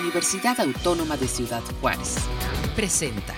Universidad 0.00 0.60
Autónoma 0.60 1.16
de 1.16 1.28
Ciudad 1.28 1.62
Juárez. 1.80 2.16
Presenta. 2.74 3.34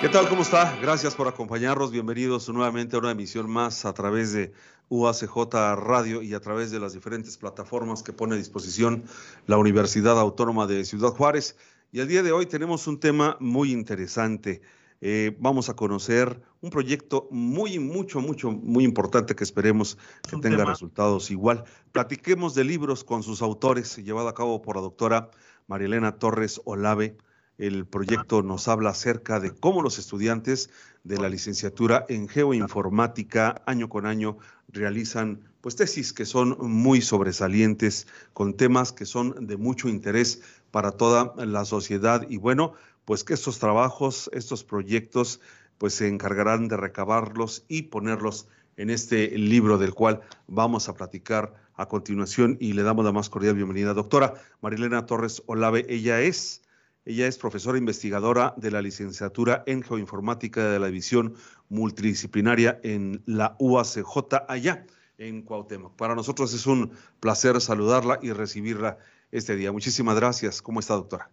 ¿Qué 0.00 0.08
tal? 0.08 0.28
¿Cómo 0.28 0.42
está? 0.42 0.76
Gracias 0.80 1.14
por 1.14 1.28
acompañarnos. 1.28 1.92
Bienvenidos 1.92 2.48
nuevamente 2.48 2.96
a 2.96 2.98
una 2.98 3.10
emisión 3.10 3.50
más 3.50 3.84
a 3.84 3.92
través 3.92 4.32
de 4.32 4.52
UACJ 4.88 5.76
Radio 5.76 6.22
y 6.22 6.34
a 6.34 6.40
través 6.40 6.70
de 6.70 6.80
las 6.80 6.94
diferentes 6.94 7.36
plataformas 7.36 8.02
que 8.02 8.12
pone 8.12 8.34
a 8.34 8.38
disposición 8.38 9.04
la 9.46 9.58
Universidad 9.58 10.18
Autónoma 10.18 10.66
de 10.66 10.84
Ciudad 10.84 11.10
Juárez. 11.10 11.56
Y 11.92 12.00
el 12.00 12.08
día 12.08 12.22
de 12.22 12.32
hoy 12.32 12.46
tenemos 12.46 12.86
un 12.86 12.98
tema 12.98 13.36
muy 13.38 13.70
interesante. 13.70 14.62
Eh, 15.04 15.36
vamos 15.40 15.68
a 15.68 15.74
conocer 15.74 16.40
un 16.60 16.70
proyecto 16.70 17.26
muy, 17.32 17.80
mucho, 17.80 18.20
mucho, 18.20 18.52
muy 18.52 18.84
importante 18.84 19.34
que 19.34 19.42
esperemos 19.42 19.98
que 20.30 20.36
tenga 20.36 20.64
resultados 20.64 21.32
igual. 21.32 21.64
Platiquemos 21.90 22.54
de 22.54 22.62
libros 22.62 23.02
con 23.02 23.24
sus 23.24 23.42
autores, 23.42 23.96
llevado 23.96 24.28
a 24.28 24.34
cabo 24.34 24.62
por 24.62 24.76
la 24.76 24.82
doctora 24.82 25.28
Marilena 25.66 26.18
Torres 26.18 26.60
Olave. 26.66 27.16
El 27.58 27.84
proyecto 27.84 28.42
nos 28.42 28.68
habla 28.68 28.90
acerca 28.90 29.40
de 29.40 29.50
cómo 29.50 29.82
los 29.82 29.98
estudiantes 29.98 30.70
de 31.02 31.18
la 31.18 31.28
licenciatura 31.28 32.06
en 32.08 32.28
geoinformática 32.28 33.60
año 33.66 33.88
con 33.88 34.06
año 34.06 34.38
realizan 34.68 35.40
pues 35.60 35.76
tesis 35.76 36.12
que 36.12 36.26
son 36.26 36.56
muy 36.60 37.02
sobresalientes 37.02 38.06
con 38.32 38.54
temas 38.54 38.92
que 38.92 39.04
son 39.04 39.46
de 39.46 39.56
mucho 39.56 39.88
interés 39.88 40.42
para 40.70 40.92
toda 40.92 41.34
la 41.44 41.64
sociedad 41.64 42.26
y 42.28 42.36
bueno, 42.36 42.72
pues 43.04 43.24
que 43.24 43.34
estos 43.34 43.58
trabajos, 43.58 44.30
estos 44.32 44.64
proyectos, 44.64 45.40
pues 45.78 45.94
se 45.94 46.08
encargarán 46.08 46.68
de 46.68 46.76
recabarlos 46.76 47.64
y 47.68 47.82
ponerlos 47.82 48.48
en 48.76 48.90
este 48.90 49.36
libro 49.36 49.78
del 49.78 49.94
cual 49.94 50.20
vamos 50.46 50.88
a 50.88 50.94
platicar 50.94 51.54
a 51.74 51.88
continuación 51.88 52.56
y 52.60 52.72
le 52.72 52.82
damos 52.82 53.04
la 53.04 53.12
más 53.12 53.28
cordial 53.28 53.54
bienvenida. 53.54 53.94
Doctora 53.94 54.34
Marilena 54.60 55.06
Torres 55.06 55.42
Olave, 55.46 55.86
ella 55.88 56.20
es, 56.20 56.62
ella 57.04 57.26
es 57.26 57.38
profesora 57.38 57.78
investigadora 57.78 58.54
de 58.56 58.70
la 58.70 58.82
licenciatura 58.82 59.62
en 59.66 59.82
geoinformática 59.82 60.70
de 60.70 60.78
la 60.78 60.86
división 60.86 61.34
multidisciplinaria 61.68 62.78
en 62.82 63.22
la 63.26 63.56
UACJ 63.58 64.44
allá 64.48 64.86
en 65.18 65.42
Cuauhtémoc. 65.42 65.96
Para 65.96 66.14
nosotros 66.14 66.52
es 66.54 66.66
un 66.66 66.92
placer 67.20 67.60
saludarla 67.60 68.18
y 68.22 68.32
recibirla 68.32 68.98
este 69.30 69.56
día. 69.56 69.72
Muchísimas 69.72 70.16
gracias. 70.16 70.62
¿Cómo 70.62 70.80
está, 70.80 70.94
doctora? 70.94 71.30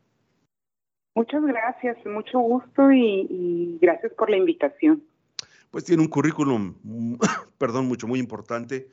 Muchas 1.20 1.44
gracias, 1.44 1.98
mucho 2.06 2.40
gusto 2.40 2.94
y, 2.94 3.78
gracias 3.82 4.14
por 4.14 4.30
la 4.30 4.38
invitación. 4.38 5.04
Pues 5.70 5.84
tiene 5.84 6.02
un 6.02 6.08
currículum, 6.08 6.76
perdón, 7.58 7.88
mucho, 7.90 8.08
muy 8.08 8.20
importante. 8.20 8.88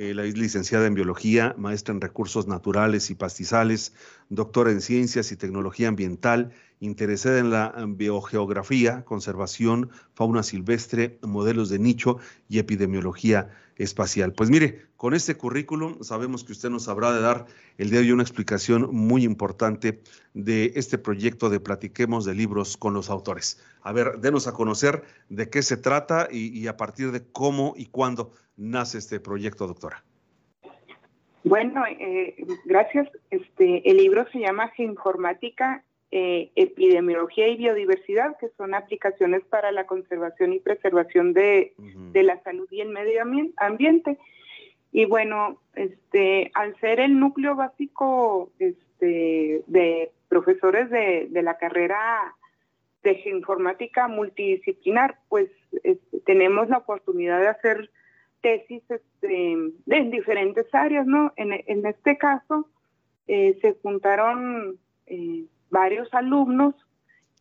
Eh, 0.00 0.14
la 0.14 0.22
es 0.22 0.38
licenciada 0.38 0.86
en 0.86 0.94
biología, 0.94 1.56
maestra 1.58 1.92
en 1.92 2.00
recursos 2.00 2.46
naturales 2.46 3.10
y 3.10 3.16
pastizales, 3.16 3.92
doctora 4.28 4.70
en 4.70 4.80
ciencias 4.80 5.32
y 5.32 5.36
tecnología 5.36 5.88
ambiental, 5.88 6.52
interesada 6.78 7.40
en 7.40 7.50
la 7.50 7.74
biogeografía, 7.88 9.04
conservación, 9.04 9.90
fauna 10.14 10.44
silvestre, 10.44 11.18
modelos 11.22 11.68
de 11.68 11.80
nicho 11.80 12.18
y 12.48 12.60
epidemiología 12.60 13.50
espacial. 13.74 14.34
Pues 14.34 14.50
mire, 14.50 14.86
con 14.96 15.14
este 15.14 15.36
currículum 15.36 16.02
sabemos 16.02 16.44
que 16.44 16.52
usted 16.52 16.70
nos 16.70 16.86
habrá 16.86 17.12
de 17.12 17.20
dar 17.20 17.46
el 17.76 17.90
día 17.90 17.98
de 17.98 18.06
hoy 18.06 18.12
una 18.12 18.22
explicación 18.22 18.94
muy 18.94 19.24
importante 19.24 20.00
de 20.32 20.72
este 20.76 20.98
proyecto 20.98 21.50
de 21.50 21.58
Platiquemos 21.58 22.24
de 22.24 22.34
Libros 22.34 22.76
con 22.76 22.94
los 22.94 23.10
autores. 23.10 23.60
A 23.82 23.92
ver, 23.92 24.20
denos 24.20 24.46
a 24.46 24.52
conocer 24.52 25.02
de 25.28 25.50
qué 25.50 25.62
se 25.62 25.76
trata 25.76 26.28
y, 26.30 26.68
a 26.68 26.76
partir 26.76 27.10
de 27.10 27.24
cómo 27.32 27.74
y 27.76 27.86
cuándo 27.86 28.32
nace 28.58 28.98
este 28.98 29.20
proyecto, 29.20 29.66
doctora. 29.66 30.04
Bueno, 31.44 31.84
eh, 31.86 32.36
gracias. 32.66 33.08
Este, 33.30 33.88
el 33.88 33.96
libro 33.96 34.26
se 34.32 34.40
llama 34.40 34.68
Geoinformática 34.68 35.82
eh, 36.10 36.50
epidemiología 36.56 37.48
y 37.48 37.56
biodiversidad, 37.56 38.36
que 38.38 38.48
son 38.56 38.74
aplicaciones 38.74 39.44
para 39.44 39.72
la 39.72 39.86
conservación 39.86 40.52
y 40.52 40.58
preservación 40.58 41.32
de, 41.32 41.74
la 42.14 42.42
salud 42.42 42.66
y 42.70 42.80
el 42.80 42.88
medio 42.88 43.22
ambiente. 43.56 44.18
Y 44.90 45.04
bueno, 45.04 45.60
este, 45.74 46.50
al 46.54 46.78
ser 46.80 47.00
el 47.00 47.20
núcleo 47.20 47.54
básico 47.54 48.50
este, 48.58 49.62
de 49.66 50.10
profesores 50.28 50.90
de, 50.90 51.28
la 51.42 51.58
carrera 51.58 52.34
de 53.02 53.14
geoinformática 53.16 54.08
multidisciplinar, 54.08 55.18
pues 55.28 55.50
este, 55.84 56.20
tenemos 56.20 56.68
la 56.68 56.78
oportunidad 56.78 57.40
de 57.40 57.48
hacer 57.48 57.90
tesis 58.40 58.82
este, 58.88 59.52
en 59.52 60.10
diferentes 60.10 60.66
áreas, 60.74 61.06
¿no? 61.06 61.32
En, 61.36 61.86
este 61.86 62.16
caso, 62.16 62.68
eh, 63.26 63.58
se 63.60 63.74
juntaron 63.82 64.78
eh, 65.06 65.44
varios 65.70 66.12
alumnos 66.14 66.74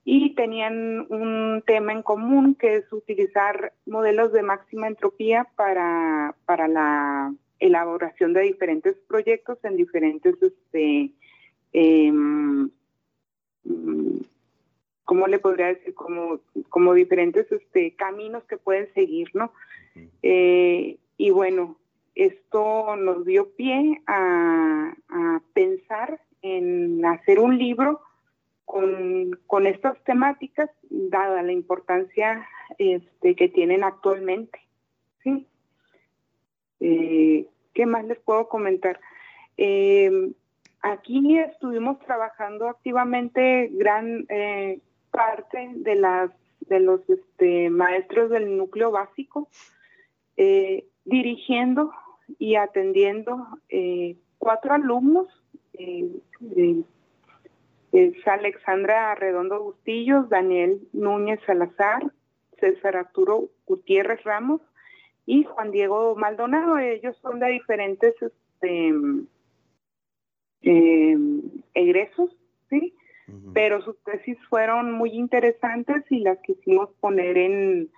y 0.04 0.34
tenían 0.36 1.06
un 1.10 1.64
tema 1.66 1.92
en 1.92 2.02
común 2.02 2.56
que 2.56 2.78
es 2.78 2.94
utilizar 2.94 3.74
modelos 3.86 4.32
de 4.32 4.42
máxima 4.42 4.88
entropía 4.88 5.48
para, 5.56 6.36
para 6.46 6.68
la 6.68 7.34
elaboración 7.60 8.34
de 8.34 8.42
diferentes 8.42 8.96
proyectos 9.08 9.58
en 9.64 9.76
diferentes, 9.76 10.36
este, 10.42 11.12
em, 11.74 12.70
¿cómo 15.08 15.26
le 15.26 15.40
podría 15.40 15.68
decir? 15.68 15.96
Como, 15.96 16.40
como 16.70 16.94
diferentes 16.94 17.52
este, 17.52 17.96
caminos 17.96 18.44
que 18.44 18.58
pueden 18.58 18.94
seguir, 18.94 19.30
¿no? 19.34 19.52
Eh, 20.22 20.98
y 21.18 21.30
bueno, 21.32 21.78
esto 22.14 22.96
nos 22.96 23.26
dio 23.26 23.50
pie 23.56 24.02
a, 24.06 24.94
a 25.10 25.42
pensar 25.54 26.22
en 26.42 27.04
hacer 27.06 27.40
un 27.40 27.58
libro 27.58 28.02
con, 28.68 29.66
estas 29.66 29.98
temáticas, 30.04 30.70
dada 30.90 31.42
la 31.42 31.54
importancia 31.54 32.46
este, 32.78 33.36
que 33.36 33.48
tienen 33.48 33.84
actualmente. 33.84 34.60
¿sí? 35.24 35.48
Eh, 36.82 37.48
¿Qué 37.74 37.86
más 37.86 38.06
les 38.06 38.20
puedo 38.20 38.50
comentar? 38.50 39.00
Eh, 39.56 40.32
aquí 40.82 41.40
estuvimos 41.40 41.98
trabajando 42.00 42.68
activamente 42.68 43.70
gran 43.72 44.26
eh, 44.28 44.82
parte 45.18 45.72
de 45.74 45.96
las 45.96 46.32
de 46.62 46.80
los 46.80 47.02
este, 47.10 47.70
maestros 47.70 48.30
del 48.30 48.58
núcleo 48.58 48.92
básico, 48.92 49.50
dirigiendo 51.06 51.92
y 52.38 52.56
atendiendo 52.56 53.48
cuatro 54.38 54.74
alumnos 54.74 55.28
es 57.98 58.28
Alexandra 58.28 59.16
Redondo 59.16 59.64
Bustillos, 59.64 60.30
Daniel 60.30 60.88
Núñez 60.94 61.40
Salazar, 61.46 62.12
César 62.60 62.98
Arturo 62.98 63.50
Gutiérrez 63.66 64.24
Ramos 64.24 64.62
y 65.26 65.44
Juan 65.46 65.72
Diego 65.72 66.16
Maldonado. 66.16 66.78
Ellos 66.78 67.18
son 67.22 67.40
de 67.40 67.48
diferentes 67.48 68.14
este, 68.22 68.88
em, 70.62 71.42
egresos, 71.74 72.36
¿sí? 72.70 72.94
Pero 73.54 73.82
sus 73.82 74.02
tesis 74.04 74.38
fueron 74.50 74.92
muy 74.94 75.10
interesantes 75.12 76.06
y 76.10 76.20
las 76.20 76.40
quisimos 76.40 76.90
poner 77.02 77.38
en, 77.38 77.90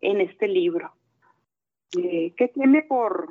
en 0.00 0.20
este 0.20 0.46
libro. 0.46 0.92
Eh, 1.96 2.34
¿Qué 2.36 2.48
tiene 2.48 2.82
por, 2.82 3.28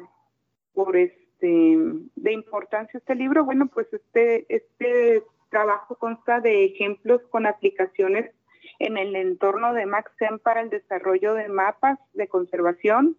por 0.74 0.98
este 0.98 1.20
de 1.44 2.32
importancia 2.32 2.98
este 2.98 3.16
libro? 3.16 3.44
Bueno, 3.44 3.68
pues 3.68 3.88
este, 3.94 4.46
este 4.50 5.24
trabajo 5.50 5.96
consta 5.96 6.40
de 6.40 6.66
ejemplos 6.66 7.22
con 7.30 7.46
aplicaciones 7.46 8.32
en 8.80 8.98
el 8.98 9.16
entorno 9.16 9.74
de 9.74 9.86
Maxen 9.86 10.40
para 10.40 10.62
el 10.62 10.70
desarrollo 10.70 11.34
de 11.34 11.50
mapas 11.50 12.00
de 12.14 12.28
conservación, 12.28 13.18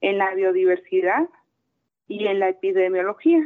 en 0.00 0.18
la 0.18 0.34
biodiversidad 0.34 1.28
y 2.06 2.26
en 2.26 2.38
la 2.38 2.50
epidemiología. 2.50 3.40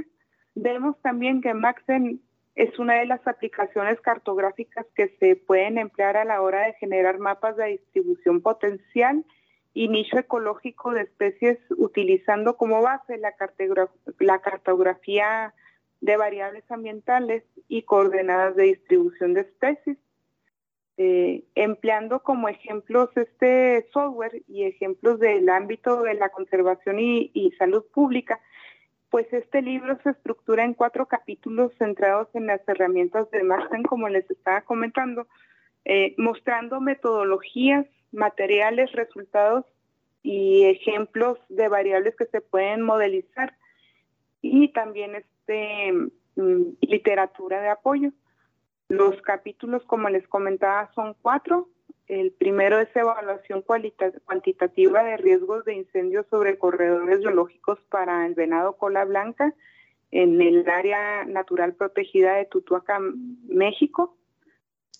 Vemos 0.54 1.00
también 1.02 1.40
que 1.40 1.54
Maxen 1.54 2.20
es 2.58 2.76
una 2.80 2.94
de 2.96 3.06
las 3.06 3.24
aplicaciones 3.24 4.00
cartográficas 4.00 4.84
que 4.96 5.16
se 5.20 5.36
pueden 5.36 5.78
emplear 5.78 6.16
a 6.16 6.24
la 6.24 6.42
hora 6.42 6.66
de 6.66 6.72
generar 6.74 7.20
mapas 7.20 7.56
de 7.56 7.66
distribución 7.66 8.40
potencial 8.40 9.24
y 9.74 9.86
nicho 9.86 10.18
ecológico 10.18 10.90
de 10.90 11.02
especies 11.02 11.60
utilizando 11.76 12.56
como 12.56 12.82
base 12.82 13.16
la, 13.16 14.40
cartografía 14.40 15.54
de 16.00 16.16
variables 16.16 16.68
ambientales 16.68 17.44
y 17.68 17.82
coordenadas 17.82 18.56
de 18.56 18.64
distribución 18.64 19.34
de 19.34 19.42
especies. 19.42 19.96
Eh, 20.96 21.44
empleando 21.54 22.24
como 22.24 22.48
ejemplos 22.48 23.10
este 23.14 23.86
software 23.92 24.42
y 24.48 24.64
ejemplos 24.64 25.20
del 25.20 25.48
ámbito 25.48 26.02
de 26.02 26.14
la 26.14 26.30
conservación 26.30 26.96
y, 26.98 27.54
salud 27.56 27.84
pública, 27.94 28.40
pues 29.10 29.26
este 29.32 29.62
libro 29.62 29.98
se 30.02 30.10
estructura 30.10 30.64
en 30.64 30.74
cuatro 30.74 31.06
capítulos 31.06 31.72
centrados 31.78 32.28
en 32.34 32.46
las 32.46 32.60
herramientas 32.68 33.30
de 33.30 33.42
Martin, 33.42 33.82
como 33.82 34.08
les 34.08 34.30
estaba 34.30 34.60
comentando, 34.62 35.26
eh, 35.84 36.14
mostrando 36.18 36.80
metodologías, 36.80 37.86
materiales, 38.12 38.92
resultados 38.92 39.64
y 40.22 40.64
ejemplos 40.64 41.38
de 41.48 41.68
variables 41.68 42.14
que 42.16 42.26
se 42.26 42.40
pueden 42.40 42.82
modelizar 42.82 43.56
y 44.42 44.72
también 44.72 45.14
este, 45.14 45.92
mm, 46.36 46.76
literatura 46.82 47.60
de 47.60 47.68
apoyo. 47.70 48.12
Los 48.88 49.20
capítulos, 49.22 49.82
como 49.84 50.08
les 50.08 50.26
comentaba, 50.28 50.90
son 50.94 51.14
cuatro. 51.20 51.68
El 52.08 52.32
primero 52.32 52.80
es 52.80 52.88
evaluación 52.96 53.62
cuantitativa 53.62 55.04
de 55.04 55.18
riesgos 55.18 55.66
de 55.66 55.74
incendios 55.74 56.26
sobre 56.30 56.58
corredores 56.58 57.18
biológicos 57.18 57.78
para 57.90 58.26
el 58.26 58.34
venado 58.34 58.78
cola 58.78 59.04
blanca 59.04 59.54
en 60.10 60.40
el 60.40 60.66
área 60.70 61.26
natural 61.26 61.74
protegida 61.74 62.36
de 62.36 62.46
Tutuaca, 62.46 62.98
México. 63.46 64.16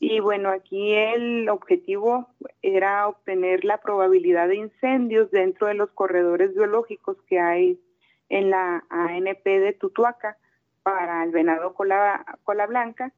Y 0.01 0.21
bueno, 0.21 0.51
aquí 0.51 0.93
el 0.93 1.49
objetivo 1.49 2.29
era 2.61 3.09
obtener 3.09 3.65
la 3.65 3.81
probabilidad 3.81 4.49
de 4.49 4.57
incendios 4.57 5.31
dentro 5.31 5.67
de 5.67 5.75
los 5.75 5.91
corredores 5.93 6.55
biológicos 6.55 7.17
que 7.23 7.41
hay 7.41 7.81
en 8.29 8.51
la 8.51 8.85
ANP 8.91 9.45
de 9.45 9.73
Tutuaca 9.73 10.37
para 10.83 11.25
el 11.25 11.31
venado 11.31 11.73
cola, 11.73 12.39
cola 12.45 12.67
blanca 12.67 13.15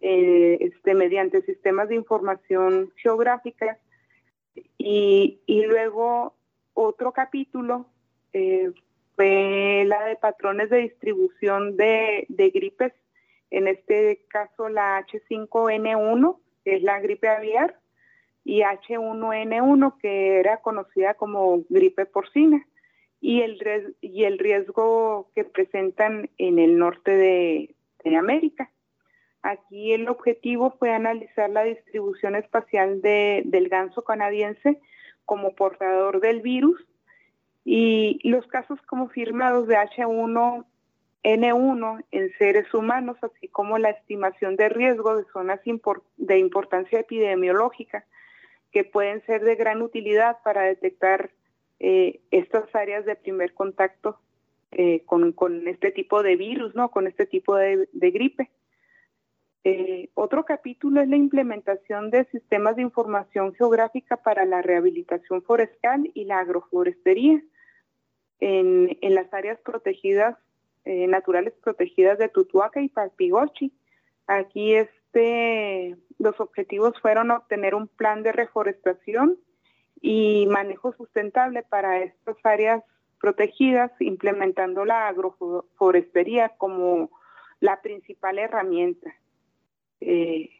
eh, 0.00 0.58
este, 0.60 0.94
mediante 0.94 1.42
sistemas 1.42 1.88
de 1.88 1.96
información 1.96 2.92
geográfica. 2.96 3.78
Y, 4.78 5.40
y 5.46 5.64
luego 5.64 6.34
otro 6.74 7.12
capítulo 7.12 7.86
eh, 8.32 8.72
fue 9.16 9.84
la 9.86 10.04
de 10.04 10.16
patrones 10.16 10.70
de 10.70 10.78
distribución 10.78 11.76
de, 11.76 12.26
gripes, 12.28 12.92
en 13.50 13.68
este 13.68 14.24
caso 14.28 14.68
la 14.68 15.06
H5N1, 15.06 16.38
que 16.64 16.76
es 16.76 16.82
la 16.82 17.00
gripe 17.00 17.28
aviar, 17.28 17.78
y 18.44 18.60
H1N1, 18.62 19.98
que 20.00 20.40
era 20.40 20.58
conocida 20.58 21.14
como 21.14 21.62
gripe 21.68 22.06
porcina, 22.06 22.66
y 23.20 23.42
el, 23.42 23.96
y 24.00 24.24
el 24.24 24.38
riesgo 24.38 25.30
que 25.34 25.44
presentan 25.44 26.28
en 26.36 26.58
el 26.58 26.76
norte 26.76 27.12
de 27.12 28.16
América. 28.16 28.70
Aquí 29.44 29.92
el 29.92 30.08
objetivo 30.08 30.74
fue 30.78 30.90
analizar 30.90 31.48
la 31.50 31.62
distribución 31.64 32.34
espacial 32.34 33.02
de, 33.02 33.42
del 33.44 33.68
ganso 33.68 34.02
canadiense 34.02 34.80
como 35.26 35.54
portador 35.54 36.22
del 36.22 36.40
virus 36.40 36.82
y 37.62 38.18
los 38.26 38.46
casos 38.46 38.80
confirmados 38.86 39.68
de 39.68 39.76
H1N1 39.76 42.04
en 42.10 42.32
seres 42.38 42.72
humanos, 42.72 43.18
así 43.20 43.48
como 43.48 43.76
la 43.76 43.90
estimación 43.90 44.56
de 44.56 44.70
riesgo 44.70 45.14
de 45.14 45.26
zonas 45.30 45.60
de 46.16 46.38
importancia 46.38 47.00
epidemiológica 47.00 48.06
que 48.72 48.84
pueden 48.84 49.20
ser 49.26 49.44
de 49.44 49.56
gran 49.56 49.82
utilidad 49.82 50.38
para 50.42 50.62
detectar 50.62 51.32
eh, 51.80 52.22
estas 52.30 52.74
áreas 52.74 53.04
de 53.04 53.14
primer 53.14 53.52
contacto 53.52 54.18
eh, 54.72 55.02
con, 55.04 55.34
este 55.68 55.90
tipo 55.90 56.22
de 56.22 56.36
virus, 56.36 56.74
¿no? 56.74 56.90
Con 56.90 57.06
este 57.06 57.26
tipo 57.26 57.56
de 57.56 57.86
gripe. 57.92 58.50
Otro 60.12 60.44
capítulo 60.44 61.00
es 61.00 61.08
la 61.08 61.16
implementación 61.16 62.10
de 62.10 62.26
sistemas 62.26 62.76
de 62.76 62.82
información 62.82 63.54
geográfica 63.54 64.18
para 64.18 64.44
la 64.44 64.60
rehabilitación 64.60 65.42
forestal 65.42 66.10
y 66.12 66.24
la 66.24 66.40
agroforestería 66.40 67.42
en, 68.40 68.98
en 69.00 69.14
las 69.14 69.32
áreas 69.32 69.58
protegidas, 69.60 70.36
eh, 70.84 71.06
naturales 71.06 71.54
protegidas 71.62 72.18
de 72.18 72.28
Tutuaca 72.28 72.82
y 72.82 72.90
Palpigochi. 72.90 73.72
Aquí 74.26 74.74
este, 74.74 75.96
los 76.18 76.38
objetivos 76.40 77.00
fueron 77.00 77.30
obtener 77.30 77.74
un 77.74 77.88
plan 77.88 78.22
de 78.22 78.32
reforestación 78.32 79.38
y 80.02 80.46
manejo 80.46 80.92
sustentable 80.92 81.62
para 81.62 82.00
estas 82.02 82.36
áreas 82.44 82.84
protegidas, 83.18 83.90
implementando 83.98 84.84
la 84.84 85.08
agroforestería 85.08 86.50
como 86.58 87.10
la 87.60 87.80
principal 87.80 88.38
herramienta. 88.38 89.14
Eh, 90.06 90.50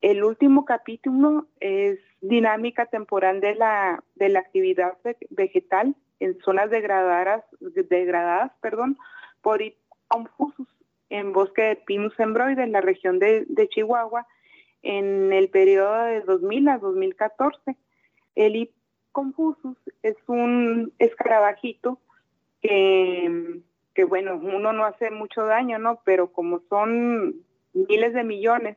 el 0.00 0.24
último 0.24 0.64
capítulo 0.64 1.46
es 1.60 2.00
dinámica 2.20 2.86
temporal 2.86 3.40
de 3.40 3.54
la, 3.54 4.02
de 4.16 4.28
la 4.28 4.40
actividad 4.40 4.98
vegetal 5.30 5.94
en 6.18 6.36
zonas 6.40 6.68
degradadas, 6.70 7.44
degradadas 7.60 8.50
perdón, 8.60 8.98
por 9.40 9.62
confusos 10.08 10.66
en 11.10 11.32
bosque 11.32 11.62
de 11.62 11.76
Pinus 11.76 12.18
embroide 12.18 12.64
en 12.64 12.72
la 12.72 12.80
región 12.80 13.20
de, 13.20 13.46
Chihuahua 13.70 14.26
en 14.82 15.32
el 15.32 15.48
periodo 15.48 16.02
de 16.02 16.22
2000 16.22 16.68
a 16.68 16.78
2014. 16.78 17.76
El 18.34 18.68
confusus 19.12 19.76
es 20.02 20.16
un 20.26 20.92
escarabajito 20.98 22.00
que, 22.60 23.60
que, 23.94 24.02
bueno, 24.02 24.40
uno 24.42 24.72
no 24.72 24.84
hace 24.84 25.12
mucho 25.12 25.44
daño, 25.44 25.78
¿no? 25.78 26.00
Pero 26.04 26.32
como 26.32 26.60
son 26.68 27.44
miles 27.72 28.14
de 28.14 28.24
millones 28.24 28.76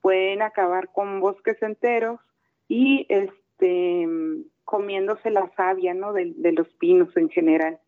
pueden 0.00 0.42
acabar 0.42 0.90
con 0.92 1.20
bosques 1.20 1.62
enteros 1.62 2.20
y 2.68 3.06
este 3.08 4.18
comiéndose 4.64 5.30
la 5.30 5.50
savia 5.56 5.94
¿no? 5.94 6.12
de, 6.12 6.52
los 6.52 6.68
pinos 6.74 7.14
en 7.16 7.28
general. 7.28 7.78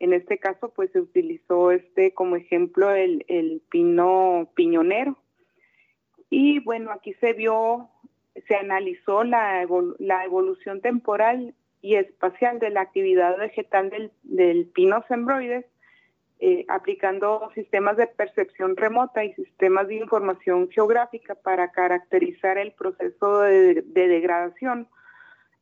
En 0.00 0.12
este 0.12 0.38
caso, 0.38 0.72
pues 0.74 0.90
se 0.90 1.00
utilizó 1.00 1.70
este 1.70 2.12
como 2.12 2.36
ejemplo 2.36 2.90
el, 2.90 3.24
el 3.28 3.62
pino 3.70 4.50
piñonero. 4.54 5.16
Y 6.30 6.60
bueno, 6.60 6.90
aquí 6.90 7.14
se 7.14 7.32
vio, 7.32 7.88
se 8.48 8.56
analizó 8.56 9.22
la, 9.22 9.66
la 9.98 10.24
evolución 10.24 10.80
temporal 10.80 11.54
y 11.80 11.94
espacial 11.94 12.58
de 12.58 12.70
la 12.70 12.80
actividad 12.80 13.38
vegetal 13.38 13.90
del, 13.90 14.10
del 14.24 14.66
pino 14.66 15.04
sembroides 15.06 15.64
eh, 16.40 16.64
aplicando 16.68 17.50
sistemas 17.54 17.96
de 17.96 18.06
percepción 18.08 18.76
remota 18.76 19.24
y 19.24 19.32
sistemas 19.34 19.88
de 19.88 19.94
información 19.94 20.68
geográfica 20.68 21.36
para 21.36 21.70
caracterizar 21.70 22.58
el 22.58 22.72
proceso 22.72 23.40
de, 23.40 23.82
degradación 23.82 24.88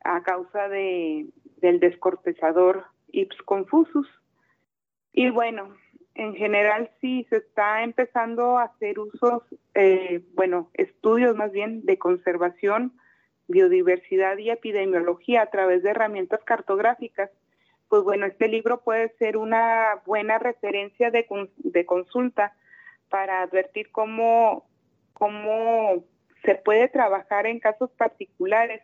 a 0.02 0.22
causa 0.22 0.68
de, 0.68 1.26
del 1.58 1.78
descortezador 1.78 2.84
Ips 3.12 3.36
confusus. 3.42 4.08
Y 5.12 5.28
bueno, 5.28 5.76
en 6.14 6.34
general 6.34 6.90
sí 7.00 7.26
se 7.28 7.36
está 7.36 7.82
empezando 7.82 8.58
a 8.58 8.64
hacer 8.64 8.98
usos, 8.98 9.42
eh, 9.74 10.24
bueno, 10.34 10.70
estudios 10.74 11.36
más 11.36 11.52
bien 11.52 11.84
de 11.84 11.98
conservación, 11.98 12.92
biodiversidad 13.46 14.38
y 14.38 14.50
epidemiología 14.50 15.42
a 15.42 15.50
través 15.50 15.82
de 15.82 15.90
herramientas 15.90 16.40
cartográficas 16.44 17.30
pues 17.92 18.04
bueno, 18.04 18.24
este 18.24 18.48
libro 18.48 18.80
puede 18.80 19.10
ser 19.18 19.36
una 19.36 20.00
buena 20.06 20.38
referencia 20.38 21.10
de, 21.10 21.26
consulta 21.84 22.54
para 23.10 23.42
advertir 23.42 23.92
cómo, 23.92 24.64
cómo 25.12 26.02
se 26.42 26.54
puede 26.54 26.88
trabajar 26.88 27.44
en 27.44 27.60
casos 27.60 27.90
particulares 27.90 28.80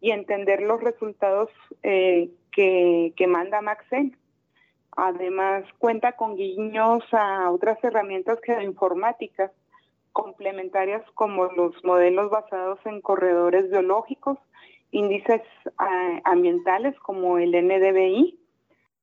y 0.00 0.10
entender 0.10 0.62
los 0.62 0.82
resultados 0.82 1.50
eh, 1.82 2.30
que, 2.50 3.26
manda 3.28 3.60
Maxen. 3.60 4.16
Además, 4.92 5.64
cuenta 5.76 6.12
con 6.12 6.36
guiños 6.36 7.04
a 7.12 7.50
otras 7.50 7.76
herramientas 7.84 8.38
geoinformáticas 8.42 9.50
complementarias 10.14 11.02
como 11.10 11.44
los 11.52 11.74
modelos 11.84 12.30
basados 12.30 12.78
en 12.86 13.02
corredores 13.02 13.68
biológicos, 13.68 14.38
índices 14.92 15.42
ah, 15.76 16.20
ambientales 16.24 16.98
como 17.00 17.36
el 17.36 17.50
NDBI, 17.50 18.45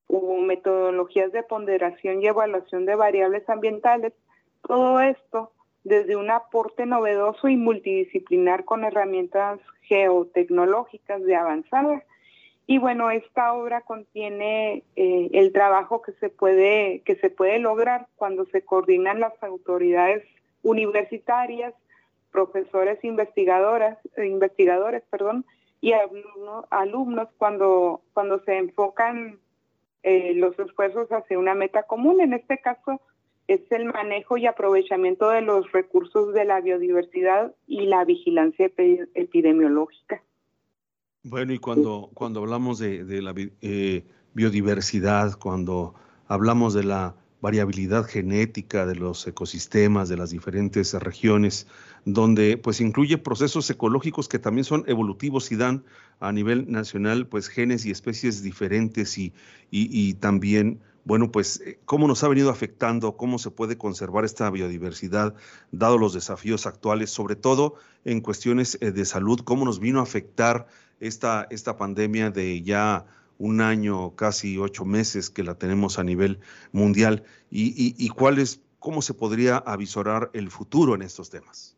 hubo 0.08 0.42
metodologías 0.42 1.32
de 1.32 1.44
ponderación 1.44 2.22
y 2.22 2.28
evaluación 2.28 2.86
de 2.86 2.96
variables 2.96 3.48
ambientales, 3.50 4.14
todo 4.62 5.00
esto 5.00 5.52
desde 5.84 6.16
un 6.16 6.32
aporte 6.32 6.86
novedoso 6.86 7.50
y 7.50 7.58
multidisciplinar 7.58 8.64
con 8.66 8.84
herramientas 8.84 9.60
geotecnológicas 9.82 11.24
de 11.24 11.36
avanzada. 11.36 12.04
Y 12.66 12.78
bueno, 12.78 13.12
esta 13.12 13.54
obra 13.54 13.82
contiene 13.82 14.84
eh, 14.96 15.30
el 15.34 15.52
trabajo 15.52 16.02
que 16.02 16.14
se 16.14 16.30
puede 16.30 17.02
que 17.06 17.16
se 17.18 17.30
puede 17.30 17.60
lograr 17.60 18.08
cuando 18.16 18.46
se 18.46 18.64
coordinan 18.64 19.20
las 19.20 19.34
autoridades 19.44 20.24
universitarias, 20.62 21.74
profesores 22.32 23.04
investigadoras, 23.04 23.98
investigadores, 24.18 25.04
perdón, 25.10 25.46
y 25.82 25.92
alumnos, 25.92 26.66
alumnos 26.70 27.28
cuando 27.38 28.02
cuando 28.14 28.40
se 28.46 28.58
enfocan 28.58 29.40
eh, 30.04 30.34
los 30.36 30.58
esfuerzos 30.60 31.10
hacia 31.10 31.40
una 31.40 31.56
meta 31.56 31.84
común. 31.84 32.22
En 32.22 32.34
este 32.34 32.60
caso 32.60 33.02
es 33.48 33.62
el 33.72 33.86
manejo 33.86 34.38
y 34.38 34.46
aprovechamiento 34.46 35.30
de 35.30 35.42
los 35.42 35.72
recursos 35.72 36.34
de 36.34 36.46
la 36.46 36.62
biodiversidad 36.62 37.54
y 37.68 37.86
la 37.86 38.06
vigilancia 38.06 38.70
epidemiológica. 39.16 40.22
Bueno, 41.24 41.54
y 41.54 41.60
cuando, 41.60 42.10
cuando 42.14 42.42
hablamos 42.42 42.80
de, 42.80 43.22
la 43.22 43.34
eh, 43.62 44.04
biodiversidad, 44.34 45.40
cuando 45.40 45.96
hablamos 46.28 46.74
de 46.74 46.84
la 46.84 47.16
variabilidad 47.44 48.06
genética 48.06 48.86
de 48.86 48.96
los 48.96 49.28
ecosistemas 49.28 50.08
de 50.08 50.16
las 50.16 50.30
diferentes 50.30 50.94
regiones, 50.94 51.68
donde 52.06 52.56
pues 52.56 52.80
incluye 52.80 53.18
procesos 53.18 53.70
ecológicos 53.70 54.30
que 54.30 54.40
también 54.40 54.64
son 54.64 54.86
evolutivos 54.88 55.52
y 55.52 55.58
dan 55.58 55.84
a 56.22 56.32
nivel 56.32 56.72
nacional 56.72 57.28
pues 57.28 57.50
genes 57.50 57.86
y 57.86 57.92
especies 57.92 58.44
diferentes 58.44 59.18
y, 59.18 59.34
y, 59.72 60.14
también 60.14 60.80
bueno, 61.04 61.34
pues 61.34 61.60
eh, 61.60 61.80
cómo 61.84 62.08
nos 62.08 62.24
ha 62.24 62.30
venido 62.30 62.50
afectando, 62.50 63.18
cómo 63.18 63.38
se 63.38 63.52
puede 63.52 63.78
conservar 63.78 64.24
esta 64.24 64.50
biodiversidad, 64.50 65.36
dado 65.74 65.98
los 65.98 66.14
desafíos 66.14 66.66
actuales, 66.66 67.10
sobre 67.10 67.36
todo 67.36 67.76
en 68.06 68.22
cuestiones 68.22 68.78
eh, 68.80 68.92
de 68.94 69.04
salud, 69.04 69.42
cómo 69.44 69.66
nos 69.66 69.82
vino 69.82 70.00
a 70.00 70.04
afectar 70.04 70.68
esta, 71.02 71.46
esta 71.50 71.76
pandemia 71.76 72.30
de 72.30 72.62
ya 72.62 73.06
un 73.44 73.60
año, 73.60 74.16
casi 74.16 74.58
ocho 74.58 74.86
meses 74.86 75.30
que 75.30 75.44
la 75.44 75.56
tenemos 75.56 76.00
a 76.00 76.04
nivel 76.04 76.40
mundial, 76.72 77.24
y, 77.52 77.94
y, 77.98 78.10
cuál 78.10 78.40
es, 78.40 78.64
cómo 78.80 79.02
se 79.02 79.14
podría 79.14 79.58
avisorar 79.58 80.30
el 80.34 80.50
futuro 80.50 80.96
en 80.96 81.02
estos 81.02 81.30
temas. 81.30 81.78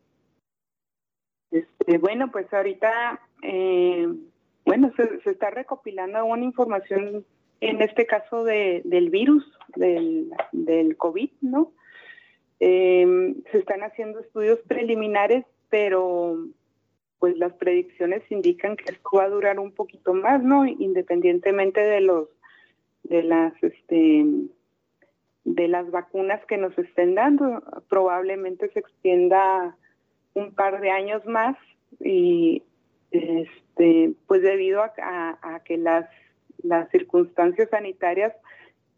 Este, 1.49 1.97
bueno, 1.97 2.29
pues 2.31 2.53
ahorita, 2.53 3.19
eh, 3.41 4.07
bueno, 4.63 4.91
se, 4.95 5.19
se, 5.21 5.31
está 5.31 5.49
recopilando 5.49 6.23
una 6.23 6.43
información 6.43 7.25
en 7.61 7.81
este 7.81 8.05
caso 8.05 8.43
de, 8.43 8.83
del 8.85 9.09
virus, 9.09 9.43
del, 9.75 10.29
del 10.51 10.95
COVID, 10.97 11.31
¿no? 11.41 11.71
Eh, 12.59 13.35
se 13.51 13.57
están 13.57 13.81
haciendo 13.81 14.19
estudios 14.19 14.59
preliminares, 14.67 15.45
pero 15.69 16.37
pues 17.25 17.39
las 17.39 17.53
predicciones 17.53 18.21
indican 18.29 18.75
que 18.77 18.93
esto 18.93 19.09
va 19.15 19.23
a 19.23 19.29
durar 19.29 19.59
un 19.59 19.71
poquito 19.71 20.13
más, 20.13 20.43
¿no? 20.43 20.63
Independientemente 20.67 21.81
de 21.81 21.99
los 21.99 22.29
de 23.01 23.23
las 23.23 23.51
este 23.63 24.25
de 25.43 25.67
las 25.67 25.89
vacunas 25.89 26.45
que 26.45 26.57
nos 26.57 26.77
estén 26.77 27.15
dando, 27.15 27.63
probablemente 27.89 28.69
se 28.69 28.77
extienda 28.77 29.75
un 30.35 30.53
par 30.53 30.79
de 30.81 30.91
años 30.91 31.25
más 31.25 31.57
y 31.99 32.61
este 33.09 34.13
pues 34.27 34.43
debido 34.43 34.83
a, 34.83 35.39
a 35.41 35.63
que 35.63 35.77
las 35.77 36.07
las 36.61 36.91
circunstancias 36.91 37.69
sanitarias 37.71 38.35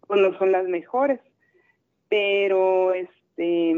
pues 0.06 0.20
no 0.20 0.38
son 0.38 0.52
las 0.52 0.68
mejores, 0.68 1.22
pero 2.10 2.94
este 2.94 3.74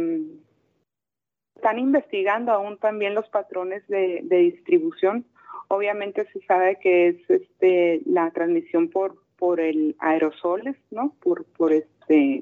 están 1.59 1.77
investigando 1.77 2.53
aún 2.53 2.77
también 2.77 3.13
los 3.13 3.27
patrones 3.27 3.85
de, 3.89 4.21
distribución. 4.23 5.25
Obviamente 5.67 6.25
se 6.31 6.39
sabe 6.45 6.77
que 6.77 7.09
es 7.09 7.29
este 7.29 8.01
la 8.05 8.31
transmisión 8.31 8.89
por 8.89 9.17
por 9.37 9.59
el 9.59 9.95
aerosoles, 9.99 10.77
¿no? 10.89 11.13
Por 11.21 11.43
por 11.43 11.73
este 11.73 12.41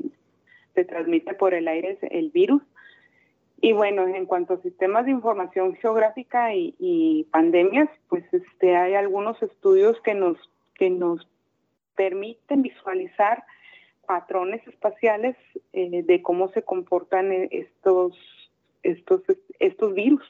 se 0.75 0.85
transmite 0.85 1.33
por 1.33 1.55
el 1.55 1.67
aire 1.67 1.97
el 2.01 2.29
virus. 2.29 2.61
Y 3.59 3.73
bueno, 3.73 4.07
en 4.07 4.27
cuanto 4.27 4.53
a 4.53 4.61
sistemas 4.61 5.05
de 5.05 5.11
información 5.11 5.75
geográfica 5.77 6.53
y, 6.53 6.75
y 6.77 7.23
pandemias, 7.31 7.89
pues 8.09 8.23
este 8.31 8.75
hay 8.75 8.93
algunos 8.93 9.41
estudios 9.41 9.99
que 10.01 10.13
nos 10.13 10.37
que 10.75 10.91
nos 10.91 11.27
permiten 11.95 12.61
visualizar 12.61 13.43
patrones 14.05 14.65
espaciales 14.67 15.35
eh, 15.73 16.03
de 16.03 16.21
cómo 16.21 16.49
se 16.49 16.61
comportan 16.61 17.31
eh, 17.31 17.49
estos, 17.51 18.15
estos, 18.87 19.21
estos 19.59 19.93
virus. 19.93 20.23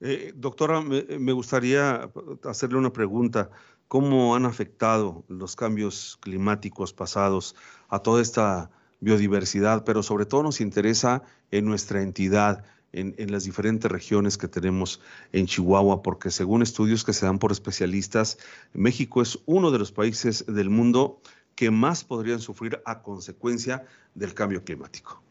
Eh, 0.00 0.32
doctora, 0.36 0.82
me, 0.82 1.32
gustaría 1.32 2.10
hacerle 2.44 2.78
una 2.78 2.92
pregunta. 2.92 3.50
¿Cómo 3.88 4.34
han 4.34 4.44
afectado 4.44 5.24
los 5.28 5.56
cambios 5.56 6.18
climáticos 6.20 6.92
pasados 6.92 7.54
a 7.88 8.00
toda 8.00 8.20
esta 8.20 8.70
biodiversidad? 9.00 9.84
Pero 9.84 10.02
sobre 10.02 10.26
todo 10.26 10.42
nos 10.42 10.60
interesa 10.60 11.22
en 11.50 11.64
nuestra 11.64 12.02
entidad, 12.02 12.64
en, 12.92 13.14
en, 13.16 13.32
las 13.32 13.44
diferentes 13.44 13.90
regiones 13.90 14.36
que 14.36 14.48
tenemos 14.48 15.00
en 15.32 15.46
Chihuahua, 15.46 16.02
porque 16.02 16.30
según 16.30 16.62
estudios 16.62 17.04
que 17.04 17.14
se 17.14 17.24
dan 17.24 17.38
por 17.38 17.52
especialistas, 17.52 18.38
México 18.74 19.22
es 19.22 19.38
uno 19.46 19.70
de 19.70 19.78
los 19.78 19.92
países 19.92 20.44
del 20.46 20.68
mundo 20.68 21.20
que 21.54 21.70
más 21.70 22.04
podrían 22.04 22.40
sufrir 22.40 22.82
a 22.84 23.02
consecuencia 23.02 23.86
del 24.14 24.34
cambio 24.34 24.62
climático. 24.62 25.25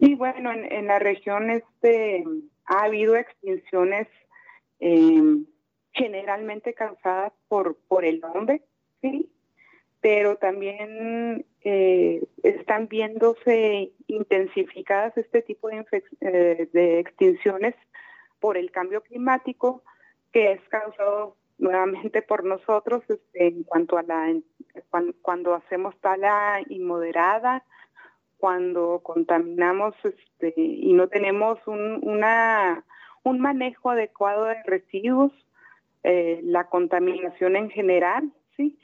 Sí, 0.00 0.14
bueno, 0.14 0.50
en, 0.52 0.86
la 0.86 0.98
región 0.98 1.50
este, 1.50 2.24
ha 2.64 2.84
habido 2.84 3.16
extinciones 3.16 4.08
eh, 4.80 5.22
generalmente 5.92 6.72
causadas 6.72 7.32
por, 7.48 7.76
por 7.86 8.06
el 8.06 8.24
hombre, 8.24 8.62
¿sí? 9.02 9.30
pero 10.00 10.36
también 10.36 11.44
eh, 11.62 12.22
están 12.42 12.88
viéndose 12.88 13.92
intensificadas 14.06 15.16
este 15.18 15.42
tipo 15.42 15.68
de, 15.68 15.84
eh, 16.22 16.98
extinciones 16.98 17.74
por 18.38 18.56
el 18.56 18.70
cambio 18.70 19.02
climático 19.02 19.82
que 20.32 20.52
es 20.52 20.60
causado 20.68 21.36
nuevamente 21.58 22.22
por 22.22 22.44
nosotros 22.44 23.02
este, 23.08 23.48
en 23.48 23.64
cuanto 23.64 23.98
a 23.98 24.02
la 24.02 24.34
cuando, 25.22 25.54
hacemos 25.54 25.98
tala 26.00 26.62
inmoderada, 26.68 27.64
cuando 28.40 29.00
contaminamos 29.02 29.94
este, 30.02 30.54
y 30.56 30.92
no 30.92 31.08
tenemos 31.08 31.58
un, 31.66 32.00
una, 32.02 32.84
un 33.22 33.40
manejo 33.40 33.90
adecuado 33.90 34.44
de 34.44 34.62
residuos, 34.64 35.32
eh, 36.02 36.40
la 36.42 36.64
contaminación 36.68 37.56
en 37.56 37.70
general, 37.70 38.32
sí 38.56 38.78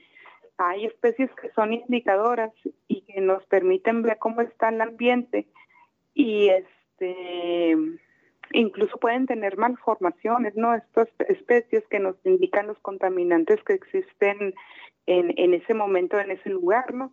hay 0.58 0.86
especies 0.86 1.30
que 1.40 1.50
son 1.50 1.72
indicadoras 1.72 2.52
y 2.88 3.02
que 3.02 3.20
nos 3.20 3.44
permiten 3.46 4.02
ver 4.02 4.18
cómo 4.18 4.40
está 4.40 4.70
el 4.70 4.80
ambiente 4.80 5.46
y 6.14 6.48
este 6.48 7.76
incluso 8.52 8.96
pueden 8.98 9.26
tener 9.26 9.56
malformaciones, 9.56 10.54
¿no? 10.54 10.74
Estas 10.74 11.08
especies 11.28 11.86
que 11.88 11.98
nos 11.98 12.14
indican 12.24 12.68
los 12.68 12.78
contaminantes 12.78 13.62
que 13.64 13.74
existen 13.74 14.54
en, 15.06 15.34
en 15.36 15.54
ese 15.54 15.74
momento, 15.74 16.18
en 16.18 16.30
ese 16.30 16.50
lugar, 16.50 16.94
¿no? 16.94 17.12